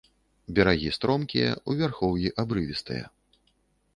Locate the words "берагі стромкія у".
0.59-1.75